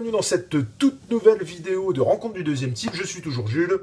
[0.00, 2.92] Bienvenue dans cette toute nouvelle vidéo de rencontre du deuxième type.
[2.94, 3.80] Je suis toujours Jules.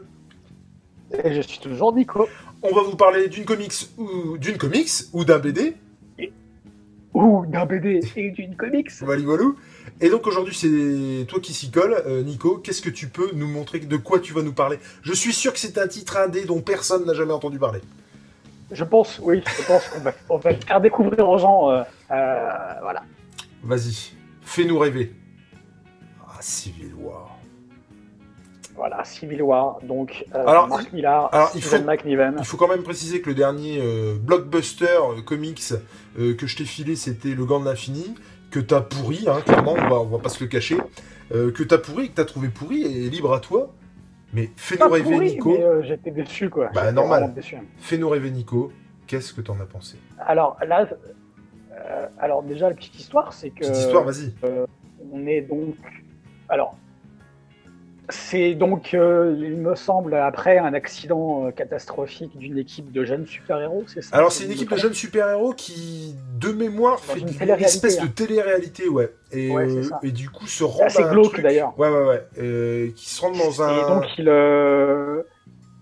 [1.24, 2.28] Et je suis toujours Nico.
[2.64, 5.76] On va vous parler d'une comics ou d'une comics ou d'un BD.
[7.14, 8.90] Ou d'un BD et d'une comics.
[10.02, 12.58] Et donc aujourd'hui c'est toi qui s'y colle, euh, Nico.
[12.58, 13.78] Qu'est-ce que tu peux nous montrer?
[13.78, 14.80] De quoi tu vas nous parler?
[15.04, 17.82] Je suis sûr que c'est un titre indé dont personne n'a jamais entendu parler.
[18.72, 21.70] Je pense, oui, je pense qu'on va, on va faire découvrir aux gens.
[21.70, 22.50] Euh, euh,
[22.82, 23.04] voilà.
[23.62, 25.14] Vas-y, fais-nous rêver.
[26.38, 27.36] Ah, Civil War.
[28.76, 32.36] Voilà, Civil War, donc euh, Alors, Mark Millar, alors, il faut- McNiven.
[32.38, 35.60] Il faut quand même préciser que le dernier euh, blockbuster euh, comics
[36.20, 38.14] euh, que je t'ai filé, c'était Le Gant de l'Infini,
[38.52, 40.78] que t'as pourri, hein, clairement, on va, on va pas se le cacher,
[41.32, 43.74] que t'as pourri, que t'as trouvé pourri, et libre à toi.
[44.32, 45.58] Mais fais-nous rêver, pourri, Nico.
[45.82, 46.70] j'étais déçu, quoi.
[46.74, 47.34] Bah, normal.
[47.80, 48.72] Fais-nous rêver, Nico.
[49.08, 49.98] Qu'est-ce que t'en as pensé?
[50.20, 50.88] Alors là,
[52.20, 54.34] alors déjà la petite histoire, c'est que Petite histoire, vas-y.
[55.12, 55.76] on est donc,
[56.50, 56.76] alors.
[58.10, 63.28] C'est donc, euh, il me semble, après un accident euh, catastrophique d'une équipe de jeunes
[63.28, 67.20] super-héros, c'est ça Alors, c'est une équipe de jeunes super-héros qui, de mémoire, Dans fait
[67.20, 68.06] une espèce hein.
[68.06, 69.14] de télé-réalité, ouais.
[69.34, 71.78] Et, Ouais, c'est euh, et du coup, se C'est à un glauque d'ailleurs.
[71.78, 72.94] Ouais, ouais, ouais.
[72.96, 73.78] qui se rendent dans un...
[73.78, 75.24] Et donc ils, euh,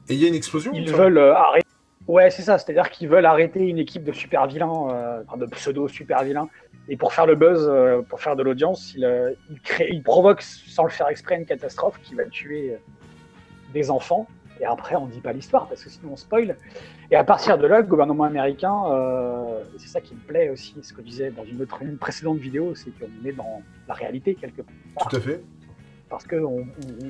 [0.09, 1.67] Et il y a une explosion ils veulent arrêter.
[2.08, 2.58] Ouais, c'est ça.
[2.58, 6.49] C'est-à-dire qu'ils veulent arrêter une équipe de super vilains, enfin, de pseudo super vilains.
[6.88, 10.03] Et pour faire le buzz, euh, pour faire de l'audience, ils, euh, ils, créent- ils
[10.03, 12.77] provoquent, sans le faire exprès, une catastrophe qui va tuer euh,
[13.73, 14.27] des enfants.
[14.61, 16.55] Et après, on dit pas l'histoire parce que sinon on spoil.
[17.11, 20.75] Et à partir de là, le gouvernement américain, euh, c'est ça qui me plaît aussi,
[20.81, 23.94] ce que je disais dans une autre une précédente vidéo, c'est qu'on est dans la
[23.94, 24.61] réalité quelque
[24.95, 25.44] part Tout à fait.
[26.09, 26.66] parce qu'on on,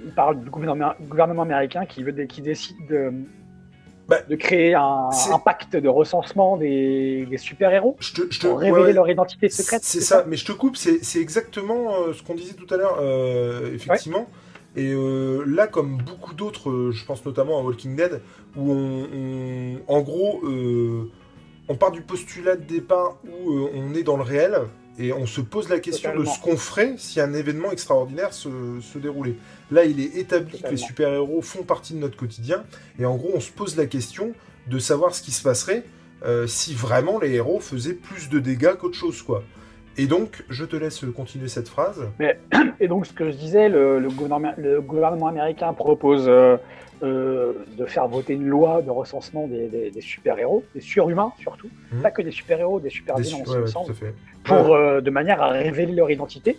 [0.07, 3.13] on parle du gouvernement, gouvernement américain qui, veut, qui décide de,
[4.07, 5.09] Bah, de créer un,
[5.43, 7.97] pacte de recensement des, des super-héros
[8.41, 8.93] pour révéler ouais.
[8.93, 9.83] leur identité secrète.
[9.83, 10.25] C'est ça.
[10.27, 14.27] mais je te coupe, c'est exactement euh, ce qu'on disait tout à l'heure, euh, effectivement.
[14.75, 18.21] Et euh, là, comme beaucoup d'autres, je pense notamment à Walking Dead,
[18.55, 20.41] où on, on- en gros,
[21.67, 24.55] on part du postulat de départ où on est dans le réel
[24.97, 28.50] et on se pose la question de ce qu'on ferait si un événement extraordinaire se,
[28.81, 29.35] se déroulait.
[29.72, 32.63] Là, il est établi que les super-héros font partie de notre quotidien
[33.00, 34.31] et en gros, on se pose la question
[34.67, 35.83] de savoir ce qui se passerait
[36.23, 39.44] euh, si vraiment les héros faisaient plus de dégâts qu'autre chose, quoi.
[39.97, 42.09] Et donc, je te laisse continuer cette phrase.
[42.79, 46.57] Et donc, ce que je disais, le, le gouvernement, le gouvernement américain propose euh,
[47.03, 51.69] euh, de faire voter une loi de recensement des, des- des super-héros, des surhumains surtout,
[51.91, 52.01] Mhm.
[52.01, 54.13] pas que des super-héros, des Des super-vilains su- ouais, ouais,
[54.44, 56.57] pour, euh, de manière à révéler leur identité,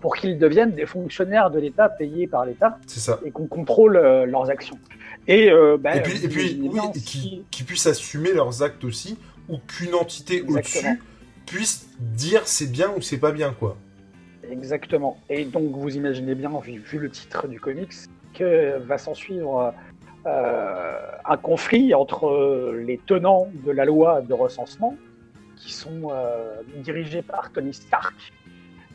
[0.00, 2.78] pour qu'ils deviennent des fonctionnaires de l'État payés par l'État.
[3.24, 4.78] Et qu'on contrôle euh, leurs actions.
[5.26, 9.18] Et, ben, Et puis, et puis oui, qui, qui puissent assumer leurs actes aussi,
[9.48, 11.00] ou qu'une entité au-dessus
[11.46, 13.76] puisse dire c'est bien ou c'est pas bien, quoi.
[14.50, 15.18] Exactement.
[15.28, 17.92] Et donc vous imaginez bien, vu, vu le titre du comics,
[18.38, 19.74] que va s'en suivre
[20.26, 24.94] euh, un conflit entre les tenants de la loi de recensement,
[25.56, 28.14] qui sont euh, dirigés par Tony Stark,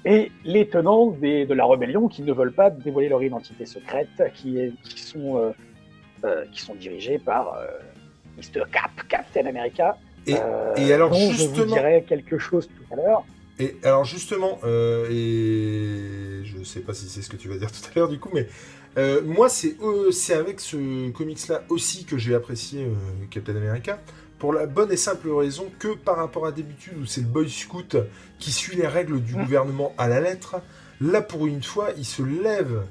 [0.05, 4.09] et les tenants des- de la rébellion, qui ne veulent pas dévoiler leur identité secrète,
[4.33, 5.51] qui, est- qui, sont, euh,
[6.25, 7.67] euh, qui sont dirigés par euh,
[8.37, 8.63] Mr.
[8.71, 9.97] Cap, Captain America.
[10.25, 13.23] Et, euh, et alors, dont je vous dirai quelque chose tout à l'heure.
[13.59, 17.71] Et alors justement, euh, et je sais pas si c'est ce que tu vas dire
[17.71, 18.47] tout à l'heure du coup, mais
[18.97, 22.93] euh, moi c'est euh, c'est avec ce comics-là aussi que j'ai apprécié euh,
[23.29, 23.99] Captain America,
[24.39, 27.49] pour la bonne et simple raison que par rapport à d'habitude où c'est le Boy
[27.49, 27.95] Scout
[28.39, 29.43] qui suit les règles du Mm.
[29.43, 30.55] gouvernement à la lettre,
[30.99, 32.83] là pour une fois il se lève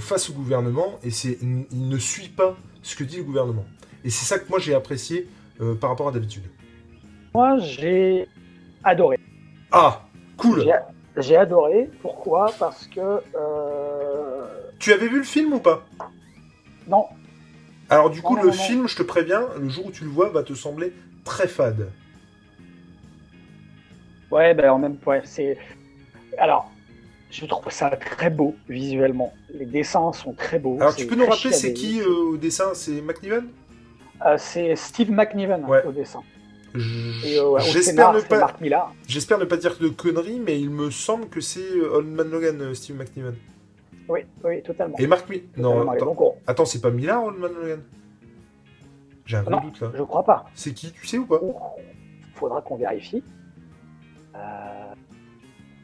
[0.00, 3.64] face au gouvernement et c'est il ne suit pas ce que dit le gouvernement.
[4.04, 5.28] Et c'est ça que moi j'ai apprécié
[5.80, 6.42] par rapport à d'habitude.
[7.32, 8.26] Moi, j'ai
[8.82, 9.18] adoré.
[9.72, 10.02] Ah,
[10.36, 10.64] cool.
[11.16, 11.90] J'ai- adoré.
[12.00, 12.52] Pourquoi?
[12.58, 14.46] Parce que euh,
[14.78, 15.84] Tu avais vu le film ou pas?
[16.88, 17.06] Non,
[17.90, 18.62] Alors du coup, Non, le non, non.
[18.62, 20.92] film, je te préviens, le jour où tu le vois, va te sembler
[21.24, 21.90] très fade.
[24.30, 25.58] ouais, ben en même point, c'est.
[26.38, 26.70] Alors,
[27.30, 29.32] je trouve ça très beau visuellement.
[29.54, 30.76] Les dessins sont très beaux.
[30.80, 32.70] Alors tu peux nous rappeler c'est qui euh, au dessin?
[32.74, 33.48] C'est McNiven?
[34.26, 35.84] Euh, C'est Steve McNiven Ouais.
[35.84, 36.22] au dessin.
[36.74, 38.94] Euh, J'espère ne pas, Millar.
[39.06, 42.30] j'espère ne pas dire de conneries, mais il me semble que c'est euh, Old Man
[42.30, 43.34] Logan, euh, Steve McNiven.
[44.08, 44.96] Oui, oui, totalement.
[44.98, 45.42] Et Mark Mi...
[45.56, 47.82] Non, attends, attends c'est pas Millard Old Man Logan?
[49.26, 49.60] J'ai un gros Non.
[49.60, 49.92] doute là.
[49.96, 50.46] je crois pas.
[50.54, 51.40] C'est qui, tu sais ou pas?
[52.34, 53.22] Faudra qu'on vérifie.
[54.34, 54.92] Euh...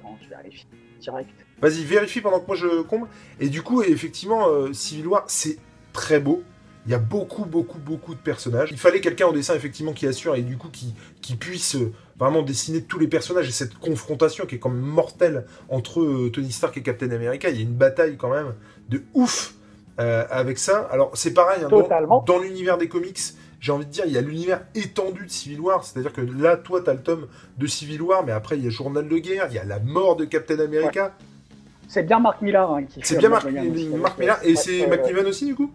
[0.01, 0.67] Attends, je vérifie
[1.01, 1.31] direct.
[1.61, 3.09] Vas-y, vérifie pendant que moi je comble.
[3.41, 5.59] Et du coup, effectivement, Civil War, c'est
[5.93, 6.43] très beau.
[6.89, 8.71] Il y a beaucoup, beaucoup, beaucoup de personnages.
[8.73, 11.93] Il fallait quelqu'un au dessin, effectivement, qui assure et du coup qui, qui puisse euh,
[12.19, 16.31] vraiment dessiner tous les personnages et cette confrontation qui est quand même mortelle entre euh,
[16.33, 17.51] Tony Stark et Captain America.
[17.51, 18.55] Il y a une bataille quand même
[18.89, 19.53] de ouf
[20.01, 20.89] euh, avec ça.
[20.91, 23.21] Alors, c'est pareil, hein, dans, dans l'univers des comics,
[23.61, 25.85] j'ai envie de dire, il y a l'univers étendu de Civil War.
[25.85, 27.27] C'est-à-dire que là, toi, tu as le tome
[27.59, 29.79] de Civil War, mais après, il y a Journal de guerre, il y a la
[29.79, 31.15] mort de Captain America.
[31.87, 33.47] C'est bien Mark Millar hein, qui C'est bien Mark,
[34.19, 35.71] Millar, et c'est McNiven aussi, du coup?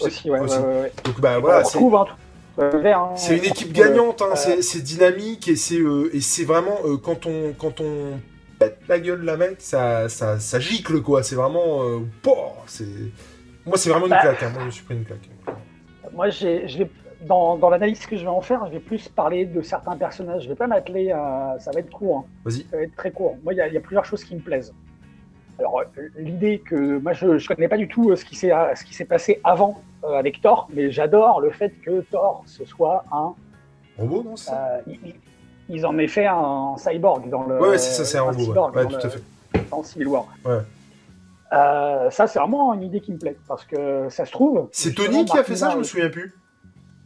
[0.00, 1.64] Aussi, ouais, ouais, Donc, bah voilà.
[1.64, 3.36] c'est hein.
[3.36, 7.80] une équipe gagnante, hein, c'est dynamique et c'est euh, c'est vraiment euh, quand on quand
[7.80, 8.18] on
[8.58, 11.22] pète la gueule la mec, ça, ça, ça gicle quoi.
[11.22, 11.98] C'est vraiment, euh,
[12.66, 12.86] c'est
[13.66, 14.42] moi c'est vraiment une bah, claque.
[14.42, 14.52] Hein.
[14.54, 15.28] Moi je suis pris une claque.
[16.14, 16.90] Moi j'ai
[17.22, 20.44] dans, dans l'analyse que je vais en faire, je vais plus parler de certains personnages.
[20.44, 21.56] Je vais pas m'atteler à.
[21.58, 22.18] Ça va être court.
[22.18, 22.24] Hein.
[22.44, 22.66] Vas-y.
[22.70, 23.36] Ça va être très court.
[23.42, 24.72] Moi, il y, y, a plusieurs choses qui me plaisent.
[25.58, 25.82] Alors,
[26.16, 26.98] l'idée que.
[26.98, 30.40] Moi, je ne connais pas du tout euh, ce qui s'est passé avant euh, avec
[30.40, 33.34] Thor, mais j'adore le fait que Thor, ce soit un.
[33.98, 34.92] Robot, non ça euh,
[35.70, 37.60] ils, en aient fait un cyborg dans le.
[37.60, 38.70] Ouais, c'est ça, c'est un, robot.
[38.74, 39.22] Ouais, tout à fait.
[39.70, 40.26] Dans Civil War.
[40.44, 40.60] Ouais.
[42.10, 44.68] ça, c'est vraiment une idée qui me plaît, parce que ça se trouve.
[44.72, 46.34] C'est Tony qui a fait ça, je me souviens plus.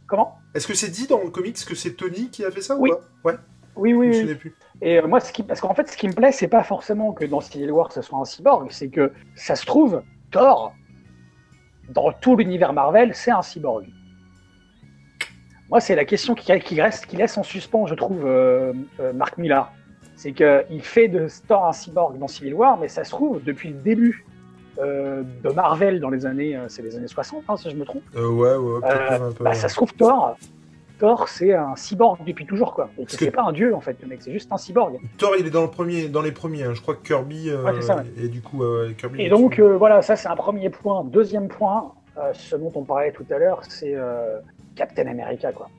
[0.07, 0.37] Comment?
[0.53, 2.91] Est-ce que c'est dit dans le comics que c'est Tony qui a fait ça oui.
[2.91, 3.31] ou pas?
[3.31, 3.37] Ouais.
[3.77, 4.13] Oui, oui.
[4.13, 4.53] Je me plus.
[4.81, 5.43] Et euh, moi, ce qui...
[5.43, 8.01] parce qu'en fait, ce qui me plaît, c'est pas forcément que dans Civil War, ce
[8.01, 10.01] soit un cyborg, c'est que ça se trouve,
[10.31, 10.73] Thor,
[11.89, 13.85] dans tout l'univers Marvel, c'est un cyborg.
[15.69, 16.51] Moi, c'est la question qui,
[16.81, 19.71] reste, qui laisse en suspens, je trouve, euh, euh, Marc Millar.
[20.15, 23.69] C'est qu'il fait de Thor un cyborg dans Civil War, mais ça se trouve, depuis
[23.69, 24.25] le début
[24.79, 27.83] euh, de Marvel dans les années, euh, c'est les années 60, hein, si je me
[27.83, 28.03] trompe.
[28.15, 30.37] Ouais, ouais, peu, bah, Ça se trouve, Thor,
[31.01, 32.89] Thor, c'est un cyborg depuis toujours, quoi.
[32.97, 34.99] Et c'est pas un dieu, en fait, le mec, c'est juste un cyborg.
[35.17, 36.73] Thor, il est dans, le premier, dans les premiers, hein.
[36.73, 37.49] je crois que Kirby.
[38.17, 38.63] Et du coup,
[38.97, 39.23] Kirby.
[39.23, 41.03] Et donc, voilà, ça, c'est un premier point.
[41.03, 41.91] Deuxième point,
[42.33, 43.97] ce dont on parlait tout à l'heure, c'est
[44.75, 45.69] Captain America, quoi.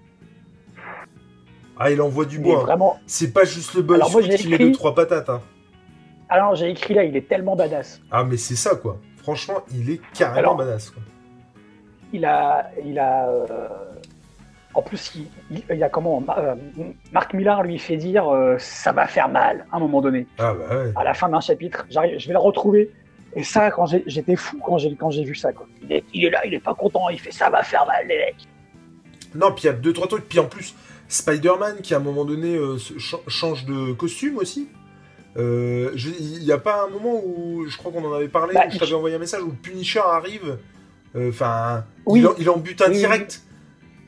[1.79, 2.61] Ah, il envoie du bois.
[2.61, 2.99] Vraiment...
[3.07, 4.01] C'est pas juste le boss
[4.37, 5.31] qui met deux, trois patates.
[5.31, 5.41] Hein.
[6.29, 8.01] Alors j'ai écrit là, il est tellement badass.
[8.11, 8.97] Ah mais c'est ça quoi.
[9.17, 10.91] Franchement, il est carrément badass.
[10.91, 11.03] Quoi.
[12.13, 13.29] Il a, il a.
[14.75, 15.13] Euh, en plus,
[15.51, 16.55] il, il, y a comment euh,
[17.13, 20.27] Marc Millar lui fait dire euh, ça va faire mal à un moment donné.
[20.39, 20.93] Ah bah ouais.
[20.97, 22.91] À la fin d'un chapitre, j'arrive, je vais le retrouver.
[23.35, 25.67] Et ça, quand j'étais fou quand j'ai quand j'ai vu ça quoi.
[25.83, 28.07] Il est, il est, là, il est pas content, il fait ça va faire mal
[28.07, 28.49] les mecs.
[29.35, 30.29] Non, puis il y a deux trois trucs.
[30.29, 30.75] Puis en plus,
[31.09, 32.59] Spider-Man qui à un moment donné
[33.29, 34.69] change de costume aussi.
[35.37, 38.65] Euh, il n'y a pas un moment où, je crois qu'on en avait parlé, bah,
[38.69, 40.59] où je t'avais envoyé un message où Punisher arrive,
[41.17, 43.43] euh, enfin, il, il, en bute un direct.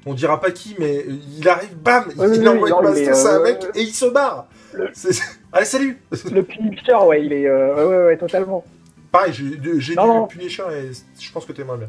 [0.06, 1.04] On dira pas qui, mais
[1.38, 4.46] il arrive, bam, il envoie une bastos à un mec et il se barre.
[5.52, 5.98] Allez, salut
[6.30, 7.46] Le Punisher, ouais, il est.
[7.46, 8.64] Euh, ouais, ouais, totalement.
[9.10, 10.90] Pareil, j'ai dit le Punisher et
[11.20, 11.88] je pense que t'aimerais bien.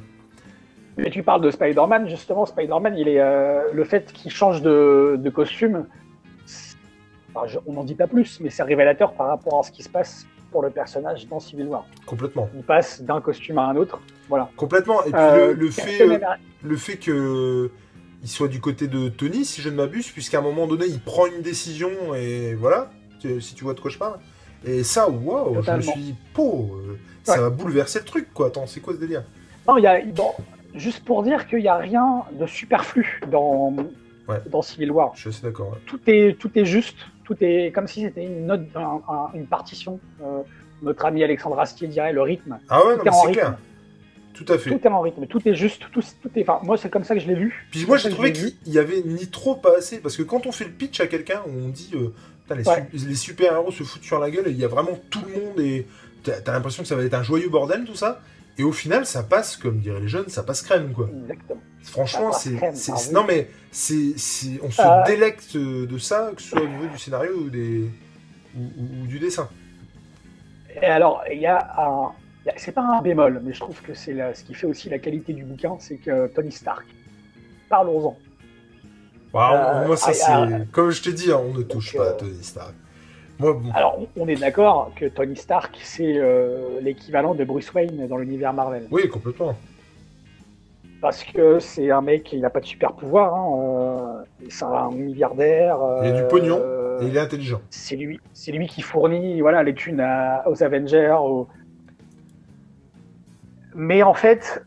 [0.97, 3.21] Mais tu parles de Spider-Man, justement, Spider-Man, il est.
[3.73, 5.85] le fait qu'il change de, de costume,
[7.65, 10.25] on n'en dit pas plus, mais c'est révélateur par rapport à ce qui se passe
[10.51, 11.85] pour le personnage dans Civil War.
[12.05, 12.49] Complètement.
[12.55, 14.49] Il passe d'un costume à un autre, voilà.
[14.55, 15.01] Complètement.
[15.03, 16.17] Et puis le, euh, fait, euh,
[16.63, 17.71] le fait que
[18.25, 20.99] il soit du côté de Tony, si je ne m'abuse, puisqu'à un moment donné, il
[20.99, 22.89] prend une décision et voilà,
[23.39, 24.17] si tu vois de quoi je parle.
[24.65, 28.47] Et ça, waouh, je me suis dit, euh, ça va bouleverser le truc, quoi.
[28.47, 29.23] Attends, c'est quoi ce délire?
[29.67, 30.31] Non, il y a, bon,
[30.73, 33.75] juste pour dire qu'il n'y a rien de superflu dans,
[34.47, 35.11] dans Civil War.
[35.13, 35.77] Je suis d'accord.
[35.85, 38.63] Tout, est, tout est juste, tout est comme si c'était une note,
[39.35, 39.99] une partition.
[40.23, 40.41] Euh,
[40.81, 42.57] notre ami Alexandre Astier dirait le rythme.
[42.69, 43.55] Ah ouais, c'est clair.
[44.35, 44.69] Tout à fait.
[44.69, 46.41] Tout est en rythme, tout est juste, tout, tout est.
[46.41, 47.67] Enfin, moi, c'est comme ça que je l'ai vu.
[47.71, 50.51] Puis moi, j'ai trouvé qu'il y avait ni trop pas assez, parce que quand on
[50.51, 52.13] fait le pitch à quelqu'un, on dit, euh,
[52.93, 55.41] les, super héros se foutent sur la gueule, et il y a vraiment tout le
[55.41, 55.87] monde et
[56.23, 58.21] t'as l'impression que ça va être un joyeux bordel tout ça.
[58.57, 61.09] Et au final, ça passe, comme diraient les jeunes, ça passe crème, quoi.
[61.23, 61.61] Exactement.
[61.83, 64.15] Franchement, c'est, non mais c'est,
[64.63, 67.89] on se euh, délecte de ça, que ce soit au niveau du scénario ou des,
[68.57, 69.47] ou, du dessin.
[70.81, 72.11] Et alors, il y a un,
[72.57, 75.33] c'est pas un bémol, mais je trouve que c'est ce qui fait aussi la qualité
[75.33, 76.85] du bouquin, c'est que Tony Stark.
[77.69, 78.17] Parlons-en.
[79.33, 82.13] Bah, moi, ça, euh, c'est, comme je t'ai dit, hein, on ne touche pas à
[82.13, 82.73] euh, Tony Stark.
[83.73, 88.53] Alors, on est d'accord que Tony Stark, c'est euh, l'équivalent de Bruce Wayne dans l'univers
[88.53, 88.87] Marvel.
[88.91, 89.55] Oui, complètement.
[91.01, 93.35] Parce que c'est un mec, il n'a pas de super pouvoir.
[93.35, 95.77] Hein, euh, c'est un milliardaire.
[96.03, 96.61] il a du pognon
[97.01, 97.61] et il est intelligent.
[97.69, 100.05] C'est lui, c'est lui qui fournit voilà, les thunes
[100.45, 101.17] aux Avengers.
[103.75, 104.63] Mais en fait,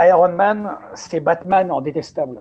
[0.00, 2.40] Iron Man, c'est Batman en détestable.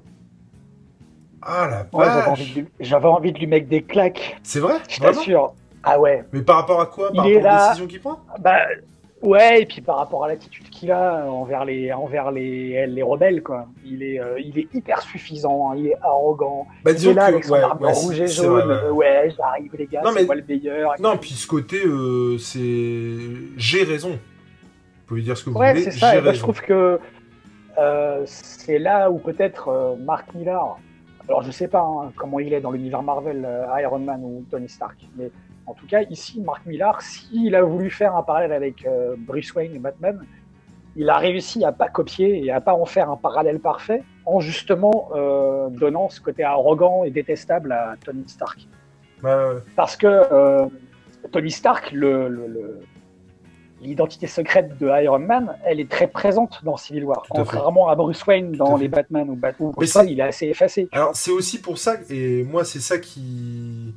[1.42, 4.38] Ah la vache J'avais envie, de lui mettre des claques.
[4.44, 4.76] C'est vrai?
[4.88, 5.54] Je t'assure.
[5.84, 6.24] Ah ouais.
[6.32, 7.12] Mais par rapport à quoi?
[7.12, 8.20] Par rapport aux décisions qu'il prend?
[8.40, 8.60] Bah,
[9.22, 13.42] Ouais, et puis par rapport à l'attitude qu'il a envers les envers les, les rebelles,
[13.42, 13.68] quoi.
[13.86, 16.68] Il est euh, il est hyper suffisant, hein, il est arrogant.
[16.84, 18.60] Bah, il est là que- avec son ouais, arme ouais, rouge et jaune.
[18.68, 18.90] vrai, ouais.
[18.90, 20.96] Ouais, j'arrive les gars, Non, c'est moi le meilleur.
[21.00, 23.18] Non, puis ce côté, euh, c'est.
[23.56, 24.20] J'ai raison.
[25.14, 26.18] Pouvez dire ce que vous Ouais, voulez, c'est ça.
[26.18, 27.00] Et bah, je trouve que
[27.78, 30.78] euh, c'est là où peut-être euh, Mark Millar.
[31.30, 34.44] Alors je sais pas hein, comment il est dans l'univers Marvel, euh, Iron Man ou
[34.50, 35.30] Tony Stark, mais
[35.68, 39.54] en tout cas ici Mark Millar, s'il a voulu faire un parallèle avec euh, Bruce
[39.54, 40.20] Wayne et Batman,
[40.96, 44.40] il a réussi à pas copier et à pas en faire un parallèle parfait, en
[44.40, 45.10] justement
[45.72, 48.68] donnant ce côté arrogant et détestable à Tony Stark.
[49.24, 49.32] Ouais.
[49.76, 50.68] Parce que
[51.32, 52.80] Tony Stark, le, le- le-
[53.84, 58.26] l'identité secrète de Iron Man, elle est très présente dans Civil War, contrairement à Bruce
[58.26, 59.70] Wayne dans les Batman ou Batman.
[59.70, 60.90] Mais Bruce Wayne, il est assez effacé.
[60.92, 63.94] Alors c'est aussi pour ça, et moi c'est ça qui,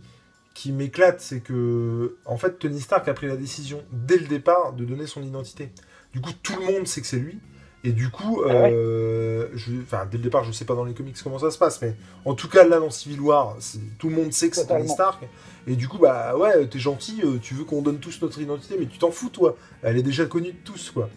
[0.55, 4.73] qui m'éclate, c'est que en fait Tony Stark a pris la décision dès le départ
[4.73, 5.71] de donner son identité.
[6.13, 7.39] Du coup tout le monde sait que c'est lui,
[7.85, 8.73] et du coup, Ah ouais.
[8.73, 9.71] euh, je,
[10.11, 12.35] dès le départ je sais pas dans les comics comment ça se passe, mais en
[12.35, 13.57] tout cas là dans Civil War,
[13.99, 14.89] tout le monde sait que c'est Tony.
[14.89, 15.25] Stark,
[15.67, 18.77] et du coup bah ouais t'es gentil, euh, tu veux qu'on donne tous notre identité,
[18.79, 21.09] mais tu t'en fous toi, elle est déjà connue de tous quoi.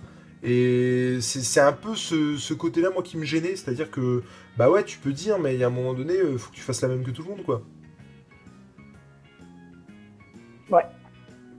[0.41, 3.57] Et c'est un peu ce, ce côté-là, moi, qui me gênait.
[3.57, 4.23] C'est-à-dire que,
[4.57, 6.55] bah ouais, tu peux dire, mais il y a un moment donné, euh, faut que
[6.55, 7.61] tu fasses la même que tout le monde, quoi.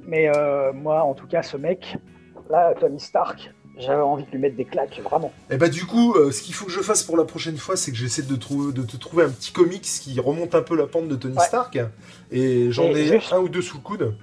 [0.07, 1.99] Mais euh, moi, en tout cas, ce mec,
[2.49, 5.33] là, Tony Stark, j'avais envie de lui mettre des claques, vraiment.
[5.51, 7.77] Et bah, du coup, euh, ce qu'il faut que je fasse pour la prochaine fois,
[7.77, 10.87] c'est que j'essaie de, de te trouver un petit comics qui remonte un peu la
[10.87, 11.45] pente de Tony Ouais.
[11.45, 11.79] Stark.
[12.31, 14.15] Et j'en Et ai juste- un ou deux sous le coude.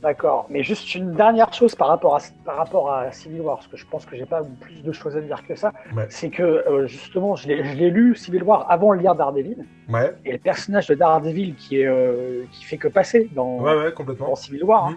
[0.00, 0.46] D'accord.
[0.48, 3.76] Mais juste une dernière chose par rapport à, par rapport à Civil War, parce que
[3.76, 6.06] je pense que j'ai pas plus de choses à dire que ça, Ouais.
[6.08, 9.66] c'est que euh, justement, je l'ai je l'ai lu Civil War avant de lire Daredevil,
[9.88, 13.74] Ouais, et le personnage de Daredevil qui est euh, qui fait que passer dans, ouais,
[13.76, 14.28] ouais, complètement.
[14.28, 14.96] dans Civil War, hein,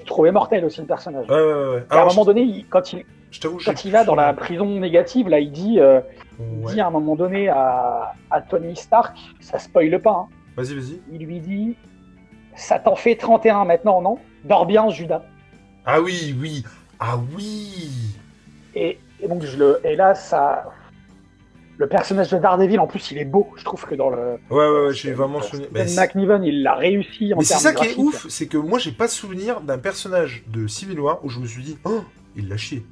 [0.00, 1.26] je trouvé mortel aussi le personnage.
[1.28, 4.66] Ouais, à un moment donné, il- quand il je quand il va dans la prison
[4.78, 6.00] négative, là, il dit, euh,
[6.38, 10.74] il dit à un moment donné à, à Tony Stark, ça spoile pas, hein, Vas-y,
[10.74, 11.00] vas-y.
[11.12, 11.76] il lui dit,
[12.54, 14.18] ça t'en fait 31 maintenant, non?
[14.44, 15.22] Dors bien, Judas.
[15.84, 16.62] Ah oui, oui.
[17.00, 18.14] Ah oui.
[18.76, 20.66] Et, et donc je le, et là, ça,
[21.76, 23.48] le personnage de Daredevil, en plus, il est beau.
[23.56, 25.68] Je trouve que dans le Ouais, ouais, ouais, j'ai vraiment souvenir.
[25.72, 28.78] Ben McNiven, il l'a réussi en Mais c'est ça qui est ouf, c'est que moi
[28.78, 32.02] j'ai pas souvenir d'un personnage de Civil War où je me suis dit, oh,
[32.36, 32.84] il l'a chié.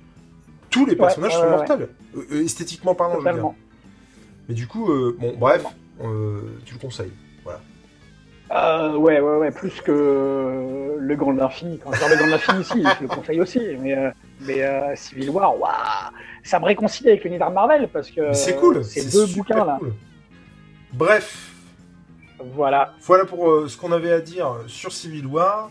[0.71, 3.51] Tous les personnages ouais, sont mortels, Euh, euh, esthétiquement parlant, je veux dire.
[4.49, 5.65] Mais du coup, euh, bon, bref,
[6.03, 7.13] euh, tu le conseilles.
[7.45, 7.61] Voilà.
[8.55, 11.79] Euh, ouais, ouais, ouais, plus que le Grand de l'Infini.
[11.79, 13.61] Quand je regarde le Grand de l'Infini, si, je le conseille aussi.
[13.81, 15.71] Mais, euh, mais euh, Civil War, waouh,
[16.43, 19.65] ça me réconcilie avec l'univers Marvel parce que c'est cool, ces c'est deux super bouquins
[19.65, 19.77] là.
[19.79, 19.95] cool.
[20.93, 21.51] Bref,
[22.53, 22.93] Voilà.
[23.01, 25.71] voilà pour euh, ce qu'on avait à dire sur Civil War.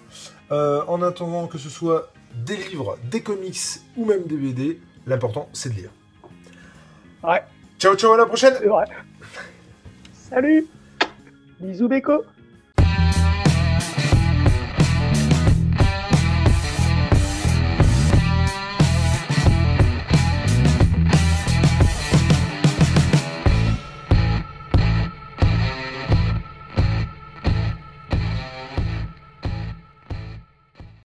[0.49, 3.57] En attendant que ce soit des livres, des comics
[3.95, 5.91] ou même des BD, l'important c'est de lire.
[7.23, 7.41] Ouais,
[7.79, 8.55] Ciao ciao à la prochaine.
[10.11, 10.65] Salut
[11.61, 12.23] Bisous Beko